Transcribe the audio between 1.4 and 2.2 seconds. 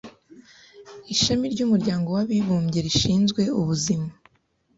ry’Umuryango